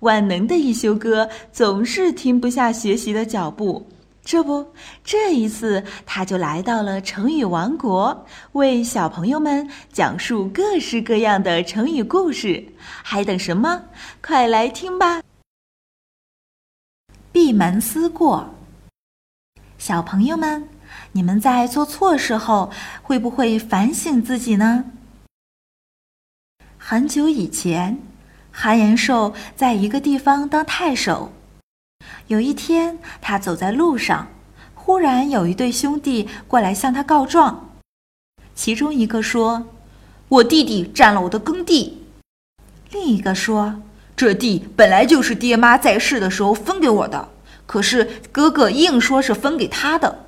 [0.00, 3.86] 万能的一休哥总是停不下学习的脚步。
[4.24, 12.62] 这不，这一次他就来到了成语王国，为小朋友们讲述各式各样的成语故事。
[12.78, 13.82] 还等什么？
[14.22, 15.22] 快来听吧！
[17.32, 18.54] 闭门思过。
[19.78, 20.68] 小朋友们，
[21.12, 22.70] 你们在做错事后
[23.02, 24.84] 会不会反省自己呢？
[26.76, 27.98] 很久以前，
[28.50, 31.32] 韩延寿在一个地方当太守。
[32.26, 34.28] 有一天，他走在路上，
[34.74, 37.70] 忽然有一对兄弟过来向他告状。
[38.54, 39.66] 其中一个说
[40.28, 42.06] ：“我弟弟占了我的耕地。”
[42.90, 43.82] 另一个说
[44.16, 47.28] ：“这地本来就是爹妈在世的时候分给我的，
[47.66, 50.26] 可是哥哥硬说是分给他的。”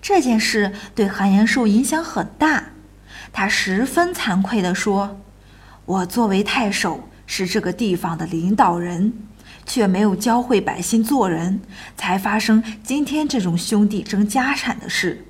[0.00, 2.70] 这件事对韩延寿影响很大，
[3.32, 5.20] 他十分惭愧地说
[5.90, 9.12] ：“我作为太守，是这个地方的领导人。”
[9.66, 11.60] 却没有教会百姓做人，
[11.96, 15.24] 才发生今天这种兄弟争家产的事。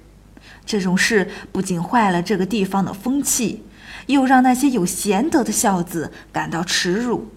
[0.65, 3.63] 这种事不仅坏了这个地方的风气，
[4.07, 7.29] 又让那些有贤德的孝子感到耻辱。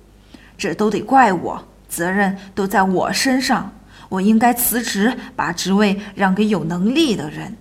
[0.58, 3.74] 这都得怪我，责任都在我身上。
[4.10, 7.58] 我应该辞职，把职位让给有能力的人。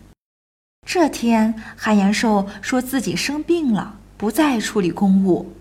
[0.86, 5.52] 这天，韩延寿说自己生病了，不再处理公务，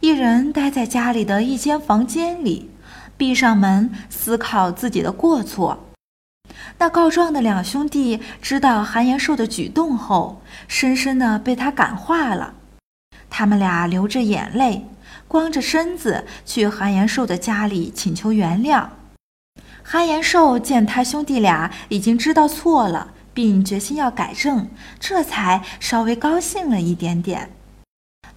[0.00, 2.70] 一人待在家里的一间房间里。
[3.14, 5.84] 闭上门，思考自己的过错。
[6.78, 12.54] 那告状的两兄弟知道韩延寿的举动后，深深的被他感化了。
[13.28, 14.86] 他们俩流着眼泪，
[15.28, 18.86] 光着身子去韩延寿的家里请求原谅。
[19.82, 27.50] 韩延寿见他兄弟俩已经知道错了，并决心要改正，这才稍微高兴了一点点。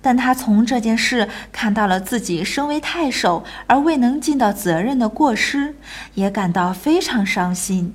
[0.01, 5.75] 但他从这件事看到了自己身为太守而未能尽到责任的过失，
[6.13, 7.93] 也感到非常伤心。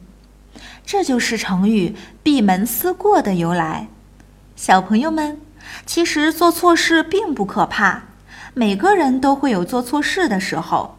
[0.85, 3.89] 这就是成语“闭门思过”的由来。
[4.55, 5.41] 小朋友们，
[5.87, 8.03] 其实做错事并不可怕，
[8.53, 10.99] 每个人都会有做错事的时候。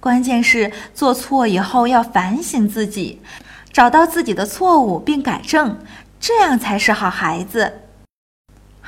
[0.00, 3.20] 关键是做错以后要反省自己，
[3.70, 5.78] 找到自己的错误并改正，
[6.18, 7.82] 这样才是好孩子。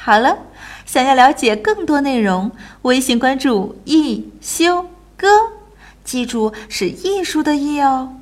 [0.02, 0.38] 好了。
[0.86, 2.50] 想要了解更多内容，
[2.82, 5.28] 微信关注“一休哥”，
[6.02, 8.16] 记住是艺术的“艺”哦。